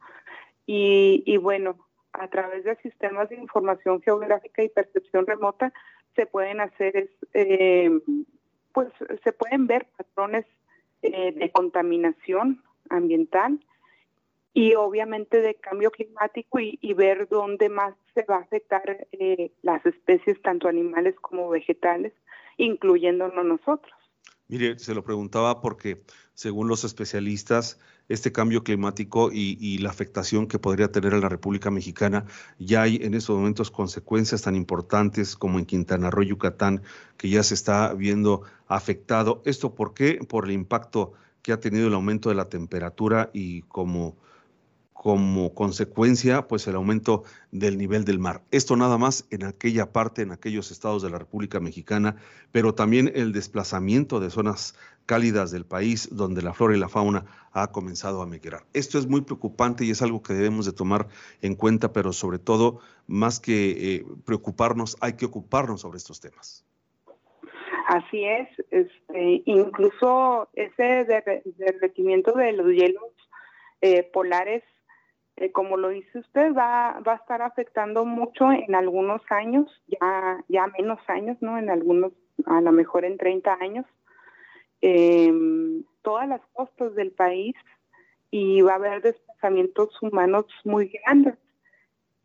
Y, 0.67 1.23
y 1.25 1.38
bueno, 1.38 1.77
a 2.13 2.27
través 2.27 2.63
de 2.63 2.75
sistemas 2.77 3.29
de 3.29 3.36
información 3.36 4.01
geográfica 4.01 4.63
y 4.63 4.70
percepción 4.70 5.25
remota 5.25 5.74
se 6.15 6.25
pueden 6.25 6.62
hacer, 6.62 7.10
eh, 7.34 7.89
pues 8.72 8.89
se 9.24 9.34
pueden 9.34 9.67
ver 9.67 9.88
patrones 9.98 10.46
eh, 11.01 11.32
de 11.34 11.51
contaminación 11.51 12.63
ambiental 12.89 13.60
y 14.53 14.75
obviamente 14.75 15.41
de 15.41 15.55
cambio 15.55 15.89
climático 15.89 16.60
y, 16.60 16.93
ver 16.93 17.27
dónde 17.27 17.70
más 17.70 17.96
se 18.13 18.24
va 18.24 18.36
a 18.36 18.41
afectar 18.41 19.08
eh, 19.12 19.51
las 19.63 19.84
especies, 19.86 20.39
tanto 20.43 20.67
animales 20.67 21.15
como 21.20 21.50
vegetales, 21.50 22.13
incluyéndonos 22.58 23.43
nosotros. 23.43 23.93
Mire, 24.48 24.77
se 24.77 24.93
lo 24.93 25.03
preguntaba 25.03 25.60
porque 25.62 26.03
según 26.36 26.67
los 26.67 26.84
especialistas, 26.84 27.79
este 28.10 28.31
cambio 28.31 28.63
climático 28.63 29.29
y, 29.31 29.77
la 29.79 29.89
afectación 29.89 30.48
que 30.48 30.60
podría 30.60 30.91
tener 30.91 31.13
en 31.13 31.22
la 31.22 31.29
República 31.29 31.72
Mexicana, 31.72 32.25
ya 32.60 32.83
hay 32.83 32.98
en 33.01 33.13
estos 33.13 33.36
momentos 33.36 33.72
consecuencias 33.72 34.41
tan 34.41 34.55
importantes 34.55 35.36
como 35.36 35.60
en 35.60 35.65
Quintana 35.65 36.10
Roo, 36.10 36.24
Yucatán, 36.24 36.81
que 37.17 37.29
ya 37.29 37.43
se 37.43 37.53
está 37.53 37.93
viendo 37.93 38.43
afectado. 38.67 39.41
¿Esto 39.45 39.75
por 39.75 39.93
qué? 39.93 40.19
Por 40.27 40.45
el 40.45 40.51
impacto 40.51 41.13
que 41.41 41.51
ha 41.51 41.60
tenido 41.60 41.88
el 41.88 41.93
aumento 41.93 42.29
de 42.29 42.36
la 42.36 42.50
temperatura 42.50 43.29
y 43.33 43.62
como, 43.63 44.17
como 45.03 45.53
consecuencia, 45.53 46.48
pues 46.48 46.65
el 46.65 46.75
aumento 46.75 47.24
del 47.51 47.77
nivel 47.77 48.05
del 48.05 48.19
mar. 48.19 48.41
Esto 48.51 48.77
nada 48.77 48.98
más 48.98 49.27
en 49.31 49.43
aquella 49.43 49.91
parte, 49.91 50.22
en 50.22 50.31
aquellos 50.31 50.72
estados 50.72 51.03
de 51.03 51.10
la 51.10 51.19
República 51.19 51.60
Mexicana, 51.60 52.15
pero 52.53 52.74
también 52.74 53.12
el 53.13 53.33
desplazamiento 53.33 54.22
de 54.22 54.29
zonas 54.29 54.79
cálidas 55.05 55.51
del 55.51 55.65
país 55.65 56.07
donde 56.10 56.41
la 56.41 56.53
flora 56.53 56.77
y 56.77 56.79
la 56.79 56.88
fauna 56.88 57.25
ha 57.51 57.67
comenzado 57.74 58.22
a 58.22 58.25
migrar. 58.25 58.63
Esto 58.72 58.98
es 58.98 59.05
muy 59.05 59.19
preocupante 59.19 59.83
y 59.83 59.91
es 59.91 60.01
algo 60.01 60.24
que 60.24 60.31
debemos 60.31 60.65
de 60.65 60.72
tomar 60.72 61.10
en 61.41 61.55
cuenta, 61.55 61.91
pero 61.91 62.13
sobre 62.13 62.39
todo, 62.39 62.79
más 63.05 63.41
que 63.41 63.95
eh, 63.95 64.05
preocuparnos, 64.24 64.95
hay 65.01 65.17
que 65.17 65.25
ocuparnos 65.25 65.81
sobre 65.81 65.98
estos 65.98 66.22
temas. 66.22 66.65
Así 67.89 68.24
es, 68.24 68.48
este, 68.72 69.43
incluso 69.43 70.48
ese 70.53 71.05
derretimiento 71.57 72.31
de 72.31 72.53
los 72.53 72.67
hielos 72.67 73.12
eh, 73.81 74.03
polares, 74.03 74.63
eh, 75.37 75.51
como 75.51 75.77
lo 75.77 75.89
dice 75.89 76.19
usted, 76.19 76.53
va, 76.53 76.99
va 77.05 77.13
a 77.13 77.17
estar 77.17 77.41
afectando 77.41 78.05
mucho 78.05 78.51
en 78.51 78.75
algunos 78.75 79.21
años, 79.29 79.69
ya, 79.87 80.43
ya 80.47 80.67
menos 80.67 80.99
años, 81.07 81.37
¿no? 81.41 81.57
En 81.57 81.69
algunos, 81.69 82.13
a 82.45 82.61
lo 82.61 82.71
mejor 82.71 83.05
en 83.05 83.17
30 83.17 83.57
años. 83.59 83.85
Em, 84.81 85.83
todas 86.01 86.27
las 86.27 86.41
costas 86.51 86.93
del 86.95 87.11
país 87.11 87.55
y 88.31 88.61
va 88.61 88.73
a 88.73 88.75
haber 88.75 89.01
desplazamientos 89.01 89.89
humanos 90.01 90.45
muy 90.65 90.89
grandes 90.89 91.35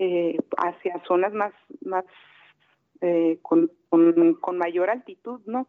eh, 0.00 0.38
hacia 0.56 1.00
zonas 1.06 1.32
más, 1.32 1.52
más 1.82 2.04
eh, 3.00 3.38
con, 3.42 3.70
con, 3.88 4.58
mayor 4.58 4.90
altitud, 4.90 5.40
¿no? 5.46 5.68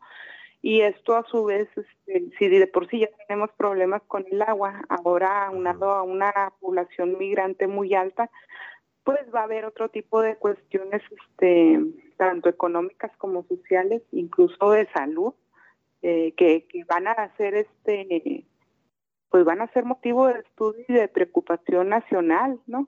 Y 0.62 0.82
esto 0.82 1.16
a 1.16 1.26
su 1.26 1.46
vez, 1.46 1.70
este, 1.76 2.30
si 2.38 2.48
de 2.50 2.68
por 2.68 2.90
sí 2.90 3.00
ya 3.00 3.10
tenemos 3.28 3.50
problemas 3.58 4.02
con 4.08 4.26
el 4.30 4.42
agua, 4.42 4.82
ahora 4.90 5.46
aunado 5.46 5.92
a 5.92 6.04
una 6.04 6.54
población 6.60 7.18
migrante 7.18 7.68
muy 7.68 7.94
alta, 7.96 8.30
pues 9.04 9.20
va 9.34 9.42
a 9.42 9.44
haber 9.44 9.66
otro 9.66 9.90
tipo 9.90 10.22
de 10.22 10.36
cuestiones, 10.36 11.02
este, 11.12 11.80
tanto 12.18 12.50
económicas 12.50 13.12
como 13.18 13.44
sociales, 13.48 14.04
incluso 14.12 14.72
de 14.72 14.88
salud, 14.92 15.34
eh, 16.02 16.34
que, 16.36 16.66
que, 16.68 16.84
van 16.84 17.08
a 17.08 17.12
hacer 17.12 17.56
este 17.56 18.46
pues 19.30 19.46
van 19.46 19.62
a 19.62 19.72
ser 19.74 19.86
motivo 19.86 20.28
de 20.28 20.40
estudio 20.40 20.84
y 20.88 20.94
de 20.94 21.08
preocupación 21.08 21.90
nacional, 21.90 22.60
¿no? 22.68 22.88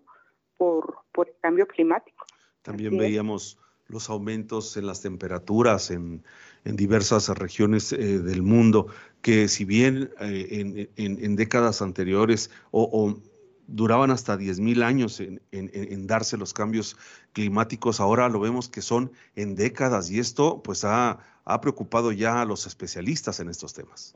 Por, 0.58 1.00
por 1.12 1.28
el 1.28 1.36
cambio 1.42 1.68
climático. 1.68 2.26
También 2.62 2.98
veíamos 2.98 3.60
los 3.92 4.10
aumentos 4.10 4.78
en 4.78 4.88
las 4.88 5.02
temperaturas 5.02 5.92
en, 5.92 6.24
en 6.66 6.76
diversas 6.76 7.30
regiones 7.30 7.94
eh, 7.94 8.20
del 8.20 8.42
mundo, 8.42 8.88
que 9.22 9.48
si 9.48 9.66
bien 9.66 10.12
eh, 10.20 10.90
en, 10.96 11.20
en, 11.22 11.36
décadas 11.36 11.82
anteriores 11.82 12.50
o, 12.72 13.20
duraban 13.68 14.12
hasta 14.12 14.38
10.000 14.38 14.84
años 14.84 15.20
en, 15.20 15.42
en, 15.52 16.08
darse 16.08 16.38
los 16.38 16.54
cambios 16.54 16.98
climáticos, 17.32 18.00
ahora 18.00 18.28
lo 18.28 18.40
vemos 18.40 18.68
que 18.68 18.82
son 18.82 19.12
en 19.36 19.56
décadas 19.56 20.12
y 20.12 20.20
esto 20.20 20.62
pues 20.62 20.84
ha, 20.84 21.20
ha 21.46 21.62
preocupado 21.62 22.12
ya 22.12 22.42
a 22.42 22.46
los 22.46 22.66
especialistas 22.66 23.40
en 23.40 23.50
estos 23.50 23.74
temas. 23.74 24.16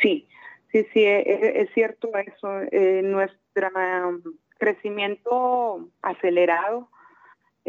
Sí, 0.00 0.28
sí, 0.72 0.86
sí, 0.92 1.00
e, 1.00 1.18
e, 1.20 1.62
es, 1.62 1.70
cierto 1.74 2.10
eso. 2.16 2.60
Eh, 2.72 3.02
nuestro 3.04 3.68
um, 3.74 4.22
crecimiento 4.58 5.88
acelerado, 6.02 6.90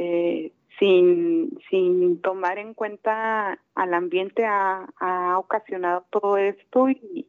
eh, 0.01 0.53
sin, 0.79 1.59
sin 1.69 2.21
tomar 2.21 2.57
en 2.57 2.73
cuenta 2.73 3.59
al 3.75 3.93
ambiente, 3.93 4.45
ha, 4.45 4.87
ha 4.97 5.37
ocasionado 5.37 6.05
todo 6.09 6.37
esto 6.37 6.89
y, 6.89 7.27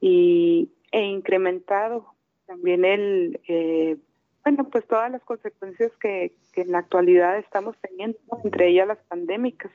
y, 0.00 0.70
e 0.92 1.02
incrementado 1.02 2.14
también 2.46 2.84
el, 2.84 3.40
eh, 3.48 3.96
bueno, 4.44 4.68
pues 4.70 4.86
todas 4.86 5.10
las 5.10 5.22
consecuencias 5.24 5.90
que, 6.00 6.32
que 6.52 6.60
en 6.60 6.70
la 6.70 6.78
actualidad 6.78 7.36
estamos 7.36 7.76
teniendo, 7.80 8.18
entre 8.44 8.68
ellas 8.68 8.86
las 8.86 8.98
pandémicas, 9.08 9.72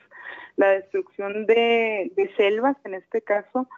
la 0.56 0.70
destrucción 0.70 1.44
de, 1.44 2.10
selvas 2.38 2.78
en 2.84 2.94
este 2.94 3.20
caso, 3.20 3.68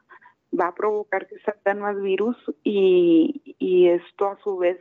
va 0.59 0.69
a 0.69 0.75
provocar 0.75 1.27
que 1.27 1.41
salgan 1.41 1.81
más 1.81 2.01
virus 2.01 2.37
y, 2.63 3.57
y 3.59 3.89
esto 3.89 4.29
a 4.29 4.39
su 4.39 4.57
vez 4.57 4.79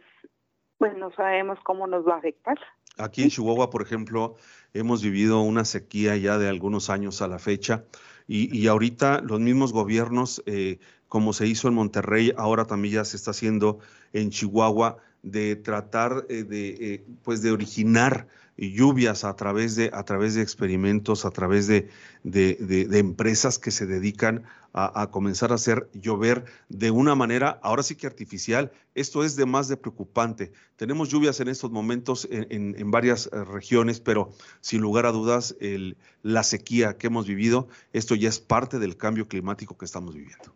pues 0.77 0.95
no 0.95 1.11
sabemos 1.13 1.57
cómo 1.63 1.87
nos 1.87 2.07
va 2.07 2.13
a 2.13 2.17
afectar. 2.17 2.59
Aquí 2.97 3.23
en 3.23 3.29
Chihuahua, 3.29 3.69
por 3.69 3.81
ejemplo, 3.81 4.35
hemos 4.73 5.01
vivido 5.01 5.41
una 5.41 5.65
sequía 5.65 6.15
ya 6.17 6.37
de 6.37 6.47
algunos 6.47 6.89
años 6.89 7.21
a 7.21 7.27
la 7.27 7.39
fecha 7.39 7.83
y, 8.27 8.55
y 8.57 8.67
ahorita 8.67 9.21
los 9.21 9.39
mismos 9.39 9.73
gobiernos, 9.73 10.41
eh, 10.45 10.79
como 11.07 11.33
se 11.33 11.47
hizo 11.47 11.67
en 11.67 11.73
Monterrey, 11.75 12.33
ahora 12.37 12.65
también 12.65 12.95
ya 12.95 13.05
se 13.05 13.17
está 13.17 13.31
haciendo 13.31 13.79
en 14.13 14.29
Chihuahua, 14.29 14.97
de 15.25 15.55
tratar 15.55 16.25
eh, 16.29 16.43
de, 16.43 16.69
eh, 16.79 17.05
pues 17.23 17.41
de 17.41 17.51
originar 17.51 18.27
lluvias 18.57 19.23
a 19.23 19.35
través 19.35 19.75
de, 19.75 19.89
a 19.93 20.03
través 20.03 20.35
de 20.35 20.41
experimentos, 20.41 21.25
a 21.25 21.31
través 21.31 21.67
de, 21.67 21.89
de, 22.23 22.99
empresas 22.99 23.59
que 23.59 23.71
se 23.71 23.85
dedican 23.85 24.43
a, 24.77 25.09
comenzar 25.09 25.51
a 25.51 25.55
hacer 25.55 25.87
llover 25.93 26.43
de 26.67 26.91
una 26.91 27.15
manera, 27.15 27.59
ahora 27.63 27.81
sí 27.81 27.95
que 27.95 28.07
artificial. 28.07 28.71
Esto 28.93 29.23
es 29.23 29.37
de 29.37 29.45
más 29.45 29.69
de 29.69 29.77
preocupante. 29.77 30.51
Tenemos 30.75 31.09
lluvias 31.09 31.39
en 31.39 31.47
estos 31.47 31.71
momentos 31.71 32.27
en, 32.29 32.75
en, 32.77 32.91
varias 32.91 33.27
eh, 33.27 33.43
regiones, 33.45 34.01
pero 34.01 34.31
sin 34.59 34.81
lugar 34.81 35.05
a 35.05 35.13
dudas, 35.13 35.55
el, 35.61 35.95
la 36.23 36.43
sequía 36.43 36.97
que 36.97 37.07
hemos 37.07 37.25
vivido, 37.25 37.69
esto 37.93 38.15
ya 38.15 38.27
es 38.27 38.39
parte 38.39 38.79
del 38.79 38.97
cambio 38.97 39.29
climático 39.29 39.77
que 39.77 39.85
estamos 39.85 40.13
viviendo. 40.13 40.53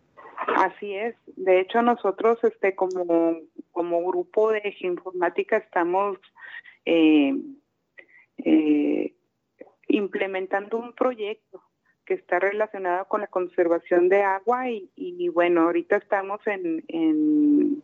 Así 0.57 0.93
es. 0.93 1.15
De 1.37 1.61
hecho, 1.61 1.81
nosotros, 1.81 2.39
este, 2.43 2.75
como, 2.75 3.37
como 3.71 4.05
grupo 4.05 4.51
de 4.51 4.61
geoinformática, 4.73 5.55
estamos 5.55 6.17
eh, 6.85 7.33
eh, 8.45 9.13
implementando 9.87 10.77
un 10.77 10.93
proyecto 10.93 11.63
que 12.05 12.15
está 12.15 12.39
relacionado 12.39 13.05
con 13.07 13.21
la 13.21 13.27
conservación 13.27 14.09
de 14.09 14.23
agua 14.23 14.69
y, 14.69 14.89
y 14.95 15.29
bueno, 15.29 15.61
ahorita 15.61 15.97
estamos 15.97 16.39
en, 16.47 16.83
en, 16.87 17.83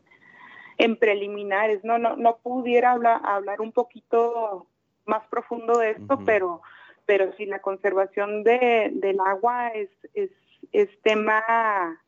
en, 0.77 0.95
preliminares. 0.97 1.83
No, 1.83 1.97
no, 1.99 2.15
no 2.15 2.37
pudiera 2.37 2.91
hablar, 2.91 3.21
hablar 3.23 3.61
un 3.61 3.71
poquito 3.71 4.67
más 5.05 5.25
profundo 5.27 5.77
de 5.77 5.91
esto, 5.91 6.19
pero 6.25 6.61
pero 7.05 7.31
sí 7.33 7.45
la 7.45 7.59
conservación 7.59 8.43
de, 8.43 8.91
del 8.93 9.19
agua 9.19 9.69
es, 9.69 9.89
es, 10.13 10.31
es 10.71 10.89
tema 11.01 12.01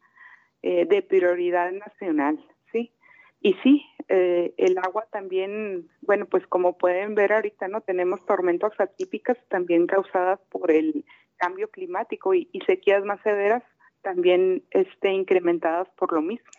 eh, 0.62 0.86
de 0.86 1.02
prioridad 1.02 1.72
nacional. 1.72 2.44
Y 3.48 3.54
sí, 3.64 3.86
eh, 4.10 4.54
el 4.58 4.78
agua 4.78 5.06
también, 5.10 5.88
bueno, 6.02 6.26
pues 6.26 6.46
como 6.48 6.78
pueden 6.78 7.16
ver 7.16 7.32
ahorita, 7.32 7.70
¿no? 7.70 7.80
Tenemos 7.80 8.26
tormentas 8.26 8.74
atípicas 8.78 9.38
también 9.48 9.88
causadas 9.88 10.42
por 10.50 10.70
el 10.70 11.06
cambio 11.38 11.70
climático 11.70 12.34
y, 12.34 12.50
sequías 12.66 13.06
más 13.06 13.22
severas 13.22 13.64
también 14.02 14.66
este, 14.72 15.14
incrementadas 15.14 15.88
por 15.98 16.12
lo 16.12 16.22
mismo. 16.22 16.52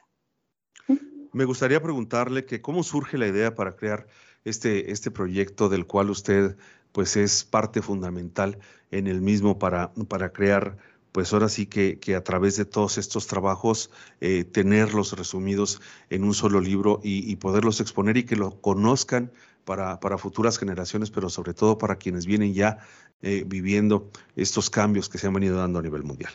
Me 1.35 1.45
gustaría 1.45 1.83
preguntarle 1.83 2.47
que 2.47 2.63
cómo 2.63 2.83
surge 2.83 3.19
la 3.19 3.27
idea 3.27 3.55
para 3.55 3.77
crear 3.77 4.07
este, 4.47 4.91
este 4.91 5.11
proyecto 5.11 5.69
del 5.69 5.87
cual 5.87 6.09
usted 6.09 6.57
pues 6.93 7.19
es 7.19 7.45
parte 7.45 7.83
fundamental 7.83 8.57
en 8.91 9.09
el 9.09 9.21
mismo 9.21 9.59
para, 9.59 9.93
para 10.09 10.33
crear 10.33 10.79
pues 11.13 11.33
ahora 11.33 11.49
sí 11.49 11.67
que, 11.67 11.99
a 12.15 12.23
través 12.23 12.57
de 12.57 12.65
todos 12.65 12.99
estos 12.99 13.27
trabajos 13.27 13.91
eh, 14.21 14.45
tenerlos 14.45 15.17
resumidos 15.17 15.81
en 16.11 16.25
un 16.25 16.35
solo 16.35 16.61
libro 16.61 17.01
y, 17.03 17.35
poderlos 17.37 17.81
exponer 17.81 18.17
y 18.17 18.25
que 18.25 18.37
lo 18.37 18.61
conozcan 18.61 19.31
para, 19.65 20.01
para, 20.01 20.19
futuras 20.19 20.59
generaciones, 20.59 21.11
pero 21.11 21.29
sobre 21.29 21.55
todo 21.55 21.79
para 21.79 21.97
quienes 21.97 22.27
vienen 22.27 22.55
ya 22.55 22.79
eh, 23.23 23.45
viviendo 23.47 24.11
estos 24.37 24.71
cambios 24.71 25.09
que 25.09 25.19
se 25.19 25.27
han 25.27 25.35
venido 25.35 25.59
dando 25.59 25.79
a 25.79 25.83
nivel 25.83 26.03
mundial. 26.03 26.33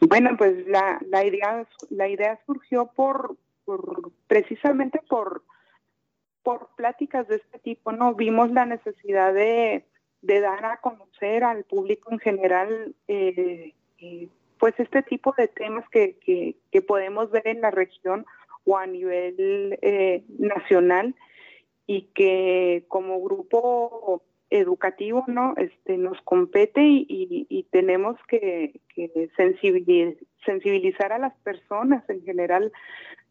Bueno, 0.00 0.30
pues 0.36 0.66
la, 0.66 1.00
la 1.08 1.24
idea 1.24 1.66
la 1.90 2.08
idea 2.08 2.38
surgió 2.44 2.86
por, 2.86 3.36
por 3.64 4.10
precisamente 4.26 5.00
por 5.08 5.42
por 6.42 6.70
pláticas 6.76 7.28
de 7.28 7.36
este 7.36 7.58
tipo, 7.60 7.92
¿no? 7.92 8.14
Vimos 8.14 8.50
la 8.50 8.66
necesidad 8.66 9.32
de 9.32 9.86
de 10.22 10.40
dar 10.40 10.64
a 10.64 10.78
conocer 10.78 11.44
al 11.44 11.64
público 11.64 12.10
en 12.12 12.20
general 12.20 12.94
eh, 13.08 13.74
eh, 13.98 14.28
pues 14.58 14.74
este 14.78 15.02
tipo 15.02 15.34
de 15.36 15.48
temas 15.48 15.84
que, 15.90 16.16
que, 16.70 16.82
podemos 16.82 17.30
ver 17.32 17.48
en 17.48 17.60
la 17.60 17.72
región 17.72 18.24
o 18.64 18.78
a 18.78 18.86
nivel 18.86 19.76
eh, 19.82 20.22
nacional 20.38 21.16
y 21.86 22.02
que 22.14 22.84
como 22.86 23.20
grupo 23.20 24.22
educativo 24.50 25.24
no 25.26 25.54
este 25.56 25.96
nos 25.96 26.20
compete 26.22 26.80
y, 26.84 27.66
tenemos 27.72 28.16
que, 28.28 28.80
sensibilizar, 30.44 31.12
a 31.12 31.18
las 31.18 31.34
personas 31.38 32.08
en 32.08 32.22
general 32.22 32.70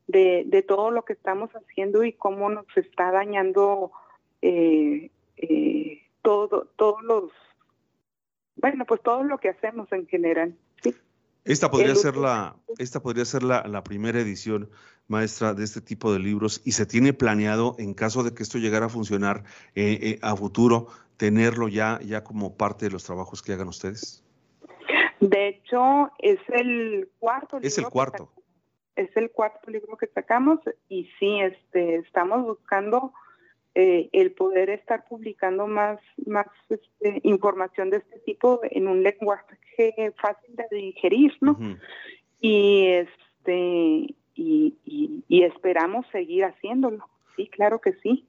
de, 0.08 0.44
de, 0.48 0.64
todo 0.64 0.92
lo 0.92 1.06
que 1.06 1.14
estamos 1.14 1.50
haciendo 1.52 2.04
y 2.04 2.12
cómo 2.12 2.50
nos 2.50 2.66
está 2.76 3.12
dañando 3.12 3.92
eh, 4.42 5.12
todo, 6.22 6.68
todos 6.76 7.02
los, 7.04 7.32
bueno, 8.56 8.86
pues 8.86 9.02
todo 9.02 9.24
lo 9.24 9.38
que 9.38 9.50
hacemos 9.50 9.92
en 9.92 10.08
general. 10.08 10.56
¿sí? 10.82 10.96
Esta 11.44 11.72
podría 11.72 11.96
ser 11.96 12.16
la, 12.18 12.56
esta 12.78 13.02
podría 13.02 13.26
ser 13.26 13.44
la, 13.44 13.64
la, 13.68 13.84
primera 13.84 14.20
edición 14.20 14.70
maestra 15.08 15.54
de 15.54 15.64
este 15.64 15.82
tipo 15.82 16.14
de 16.14 16.20
libros 16.20 16.62
y 16.64 16.72
se 16.74 16.86
tiene 16.86 17.14
planeado 17.14 17.76
en 17.80 17.94
caso 17.94 18.24
de 18.24 18.34
que 18.34 18.44
esto 18.44 18.58
llegara 18.58 18.86
a 18.86 18.90
funcionar 18.90 19.44
eh, 19.76 20.00
eh, 20.02 20.20
a 20.22 20.36
futuro 20.36 20.88
tenerlo 21.18 21.68
ya 21.68 22.00
ya 22.04 22.24
como 22.24 22.56
parte 22.56 22.86
de 22.86 22.92
los 22.92 23.04
trabajos 23.04 23.42
que 23.42 23.54
hagan 23.54 23.68
ustedes. 23.68 24.24
De 25.20 25.50
hecho 25.50 26.10
es 26.20 26.40
el 26.50 27.10
cuarto. 27.20 27.60
Es 27.62 27.78
el 27.78 27.86
cuarto. 27.86 28.32
Es 28.96 29.16
el 29.16 29.32
cuarto 29.32 29.70
libro 29.72 29.98
que 29.98 30.08
sacamos 30.08 30.60
y 30.90 31.10
sí, 31.20 31.40
este, 31.40 31.96
estamos 31.96 32.44
buscando 32.44 33.14
eh, 33.74 34.10
el 34.12 34.32
poder 34.32 34.70
estar 34.70 35.06
publicando 35.08 35.68
más, 35.68 36.00
más 36.26 36.48
este, 36.70 37.22
información 37.24 37.90
de 37.90 37.98
este 37.98 38.20
tipo 38.20 38.60
en 38.64 38.88
un 38.88 39.02
lenguaje 39.04 39.54
fácil 40.22 40.56
de 40.56 40.76
digerir, 40.76 41.34
¿no? 41.40 41.58
Y 42.40 42.88
este 42.88 44.16
y, 44.36 44.76
y, 45.28 45.44
esperamos 45.44 46.06
seguir 46.12 46.46
haciéndolo. 46.46 47.08
Sí, 47.36 47.48
claro 47.48 47.80
que 47.80 47.94
sí. 47.94 48.26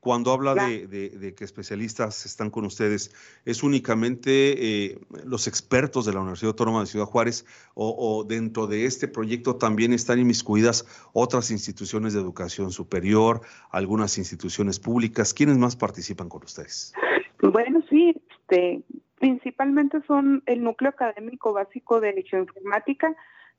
Cuando 0.00 0.32
habla 0.32 0.54
de, 0.54 1.34
que 1.36 1.44
especialistas 1.44 2.24
están 2.24 2.48
con 2.48 2.64
ustedes, 2.64 3.14
¿es 3.44 3.62
únicamente 3.62 4.92
eh, 4.92 4.98
los 5.26 5.46
expertos 5.46 6.06
de 6.06 6.14
la 6.14 6.20
Universidad 6.20 6.52
Autónoma 6.52 6.80
de 6.80 6.86
Ciudad 6.86 7.04
Juárez 7.04 7.44
o, 7.74 8.24
dentro 8.26 8.66
de 8.66 8.86
este 8.86 9.08
proyecto 9.08 9.56
también 9.56 9.92
están 9.92 10.18
inmiscuidas 10.18 10.86
otras 11.12 11.50
instituciones 11.50 12.14
de 12.14 12.20
educación 12.20 12.70
superior, 12.70 13.42
algunas 13.70 14.16
instituciones 14.16 14.80
públicas? 14.80 15.34
¿Quiénes 15.34 15.58
más 15.58 15.76
participan 15.76 16.30
con 16.30 16.44
ustedes? 16.44 16.94
Bueno, 17.42 17.82
sí, 17.90 18.14
este, 18.30 18.80
principalmente 19.18 20.00
son 20.06 20.42
el 20.46 20.64
núcleo 20.64 20.88
académico 20.90 21.52
básico 21.52 22.00
de 22.00 22.22
geoinformática, 22.22 23.14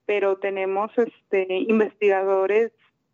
pero 0.07 0.37
tenemos 0.37 0.91
este, 0.97 1.45
investigadores 1.67 2.71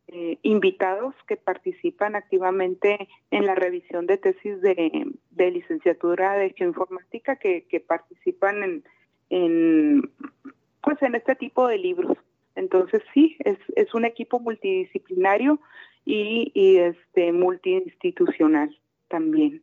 eh, 0.09 0.37
invitados 0.41 1.13
que 1.27 1.35
participan 1.35 2.15
activamente 2.15 3.09
en 3.29 3.45
la 3.45 3.55
revisión 3.55 4.07
de 4.07 4.17
tesis 4.17 4.61
de, 4.61 5.11
licenciatura 5.35 6.33
de 6.33 6.51
geoinformática, 6.51 7.35
que, 7.35 7.65
que 7.67 7.79
participan 7.81 8.83
en, 9.29 10.11
pues 10.81 11.01
en 11.01 11.15
este 11.15 11.35
tipo 11.35 11.67
de 11.67 11.77
libros. 11.77 12.17
Entonces 12.55 13.03
sí, 13.13 13.35
es, 13.39 13.57
es 13.75 13.93
un 13.93 14.05
equipo 14.05 14.39
multidisciplinario 14.39 15.59
y, 16.05 16.51
y 16.53 16.77
este 16.77 17.33
multiinstitucional 17.33 18.75
también. 19.09 19.61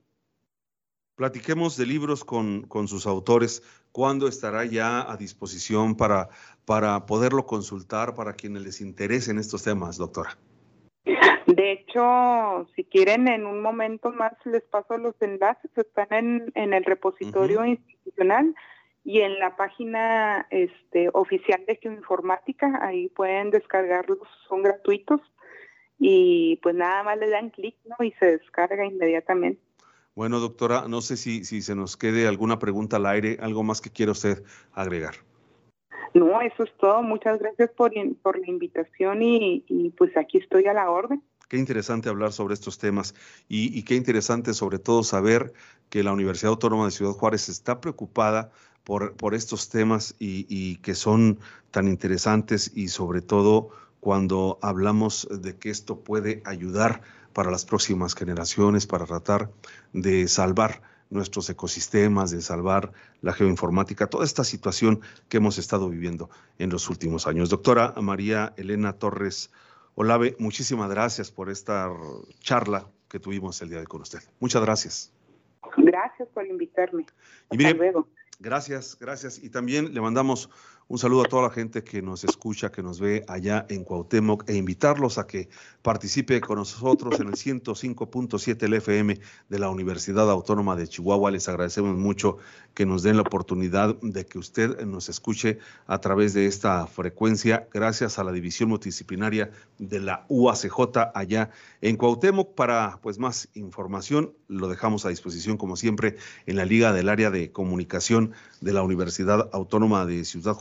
Platiquemos 1.17 1.77
de 1.77 1.87
libros 1.87 2.25
con, 2.25 2.63
con, 2.63 2.89
sus 2.89 3.07
autores. 3.07 3.63
¿Cuándo 3.93 4.27
estará 4.27 4.65
ya 4.65 5.09
a 5.09 5.17
disposición 5.17 5.97
para, 5.97 6.29
para 6.65 7.07
poderlo 7.07 7.47
consultar 7.47 8.15
para 8.15 8.33
quienes 8.33 8.63
les 8.63 8.81
interesen 8.81 9.39
estos 9.39 9.63
temas, 9.63 9.97
doctora? 9.97 10.37
De 11.47 11.73
hecho, 11.73 12.67
si 12.75 12.83
quieren, 12.85 13.29
en 13.29 13.47
un 13.47 13.63
momento 13.63 14.11
más 14.11 14.33
les 14.45 14.63
paso 14.63 14.99
los 14.99 15.15
enlaces. 15.21 15.71
Están 15.77 16.09
en, 16.11 16.53
en 16.55 16.75
el 16.75 16.85
repositorio 16.85 17.65
institucional 17.65 18.55
y 19.05 19.21
en 19.21 19.39
la 19.39 19.55
página 19.55 20.47
este, 20.51 21.11
oficial 21.13 21.65
de 21.67 21.77
geoinformática. 21.77 22.81
Ahí 22.83 23.09
pueden 23.11 23.51
descargarlos, 23.51 24.27
son 24.49 24.63
gratuitos. 24.63 25.21
Y 25.99 26.59
pues 26.63 26.75
nada 26.75 27.05
más 27.05 27.19
le 27.19 27.31
dan 27.31 27.51
clic 27.51 27.77
¿no? 27.85 28.05
y 28.05 28.11
se 28.13 28.39
descarga 28.39 28.85
inmediatamente. 28.85 29.64
Bueno, 30.17 30.39
doctora, 30.39 30.87
no 30.87 31.01
sé 31.01 31.17
si, 31.17 31.45
si 31.45 31.61
se 31.61 31.75
nos 31.75 31.97
quede 31.97 32.29
alguna 32.29 32.59
pregunta 32.59 32.97
al 32.97 33.07
aire, 33.07 33.39
algo 33.41 33.65
más 33.65 33.81
que 33.81 33.91
quiera 33.91 34.13
usted 34.13 34.45
agregar. 34.73 35.15
No, 36.15 36.41
eso 36.41 36.63
es 36.63 36.73
todo. 36.79 37.03
Muchas 37.03 37.41
gracias 37.41 37.71
por, 37.73 37.93
por 38.23 38.39
la 38.39 38.47
invitación 38.47 39.23
y, 39.23 39.65
y 39.67 39.91
pues 39.91 40.17
aquí 40.17 40.39
estoy 40.39 40.67
a 40.67 40.73
la 40.73 40.89
orden. 40.89 41.21
Qué 41.49 41.57
interesante 41.59 42.09
hablar 42.09 42.33
sobre 42.33 42.55
estos 42.55 42.79
temas 42.79 43.15
y, 43.49 43.77
y, 43.77 43.83
qué 43.83 43.97
interesante 43.97 44.55
sobre 44.55 44.79
todo 44.79 45.03
saber 45.03 45.53
que 45.91 46.03
la 46.03 46.13
Universidad 46.13 46.51
Autónoma 46.51 46.87
de 46.87 46.91
Ciudad 46.93 47.13
Juárez 47.13 47.49
está 47.49 47.81
preocupada 47.81 48.51
por, 48.85 49.17
por 49.17 49.35
estos 49.35 49.69
temas 49.69 50.15
y, 50.19 50.47
y, 50.49 50.77
que 50.77 50.95
son 50.95 51.39
tan 51.71 51.89
interesantes 51.89 52.73
y 52.75 52.89
sobre 52.89 53.21
todo 53.21 53.71
cuando 54.01 54.59
hablamos 54.63 55.29
de 55.31 55.57
que 55.57 55.71
esto 55.71 56.01
puede 56.01 56.43
ayudar 56.45 57.03
para 57.35 57.51
las 57.51 57.67
próximas 57.67 58.15
generaciones, 58.15 58.87
para 58.87 59.05
tratar 59.05 59.51
de 59.93 60.27
salvar 60.29 60.81
nuestros 61.11 61.51
ecosistemas, 61.51 62.31
de 62.31 62.41
salvar 62.41 62.93
la 63.21 63.33
geoinformática, 63.33 64.07
toda 64.07 64.25
esta 64.25 64.45
situación 64.45 65.01
que 65.29 65.37
hemos 65.37 65.59
estado 65.59 65.89
viviendo 65.89 66.31
en 66.59 66.71
los 66.71 66.89
últimos 66.89 67.27
años. 67.27 67.51
Doctora 67.51 67.95
María 68.01 68.55
Elena 68.57 68.95
Torres 68.95 69.51
Olave, 69.95 70.35
muchísimas 70.39 70.91
gracias 70.91 71.31
por 71.31 71.51
esta 71.51 71.91
charla 72.41 72.87
que 73.09 73.21
tuvimos 73.21 73.61
el 73.63 73.69
día 73.69 73.79
de 73.79 73.83
hoy 73.83 73.87
con 73.87 74.01
usted. 74.01 74.21
Muchas 74.41 74.63
gracias. 74.63 75.13
Gracias 75.77 76.29
por 76.35 76.47
invitarme. 76.47 77.07
Y 77.51 77.57
mire, 77.57 77.75
luego. 77.75 78.09
Gracias, 78.41 78.99
gracias. 78.99 79.43
Y 79.43 79.51
también 79.51 79.95
le 79.95 80.01
mandamos 80.01 80.51
un 80.87 80.99
saludo 80.99 81.23
a 81.23 81.29
toda 81.29 81.45
la 81.45 81.51
gente 81.51 81.83
que 81.83 82.03
nos 82.03 82.25
escucha, 82.25 82.71
que 82.71 82.83
nos 82.83 83.01
ve 83.01 83.25
allá 83.27 83.65
en 83.71 83.85
Cuauhtémoc 83.85 84.49
e 84.49 84.55
invitarlos 84.55 85.17
a 85.17 85.27
que 85.27 85.49
participe 85.81 86.41
con 86.43 86.59
nosotros 86.59 87.19
en 87.21 87.29
el 87.29 87.35
105.7 87.35 88.77
FM 88.77 89.19
de 89.49 89.59
la 89.59 89.71
Universidad 89.71 90.31
Autónoma 90.31 90.77
de 90.77 90.87
Chihuahua. 90.87 91.31
Les 91.31 91.49
agradecemos 91.49 91.97
mucho 91.97 92.37
que 92.75 92.85
nos 92.85 93.03
den 93.03 93.17
la 93.17 93.23
oportunidad 93.23 93.97
de 94.03 94.27
que 94.27 94.39
usted 94.39 94.85
nos 94.85 95.09
escuche 95.09 95.59
a 95.87 95.99
través 96.01 96.35
de 96.35 96.47
esta 96.47 96.87
frecuencia, 96.87 97.67
gracias 97.73 98.19
a 98.19 98.25
la 98.25 98.33
División 98.33 98.69
Multidisciplinaria 98.69 99.51
de 99.79 100.01
la 100.01 100.27
UACJ 100.29 101.13
allá 101.15 101.51
en 101.81 101.97
Cuauhtémoc. 101.97 102.55
Para 102.55 102.99
pues 103.03 103.19
más 103.19 103.49
información, 103.55 104.35
lo 104.49 104.69
dejamos 104.69 105.07
a 105.07 105.09
disposición 105.09 105.57
como 105.57 105.77
siempre 105.77 106.17
en 106.47 106.57
la 106.57 106.67
Liga 106.67 106.93
del 106.93 107.09
Área 107.09 107.31
de 107.31 107.53
Comunicación 107.53 108.33
de 108.61 108.73
la 108.73 108.83
Universidad 108.83 109.49
Autónoma 109.53 110.05
de 110.05 110.25
Ciudad 110.25 110.55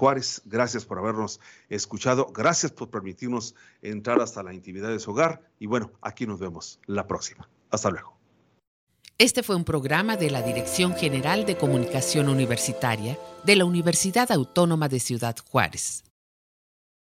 Gracias 0.45 0.85
por 0.85 0.99
habernos 0.99 1.39
escuchado. 1.69 2.27
Gracias 2.33 2.71
por 2.71 2.89
permitirnos 2.89 3.55
entrar 3.81 4.21
hasta 4.21 4.43
la 4.43 4.53
intimidad 4.53 4.89
de 4.89 4.99
su 4.99 5.11
hogar. 5.11 5.41
Y 5.59 5.67
bueno, 5.67 5.91
aquí 6.01 6.25
nos 6.27 6.39
vemos 6.39 6.79
la 6.85 7.07
próxima. 7.07 7.49
Hasta 7.69 7.89
luego. 7.89 8.17
Este 9.17 9.43
fue 9.43 9.55
un 9.55 9.63
programa 9.63 10.17
de 10.17 10.31
la 10.31 10.41
Dirección 10.41 10.95
General 10.95 11.45
de 11.45 11.55
Comunicación 11.55 12.29
Universitaria 12.29 13.17
de 13.45 13.55
la 13.55 13.65
Universidad 13.65 14.31
Autónoma 14.31 14.89
de 14.89 14.99
Ciudad 14.99 15.35
Juárez. 15.49 16.03